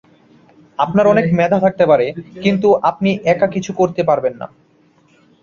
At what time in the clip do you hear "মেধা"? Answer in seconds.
1.39-1.57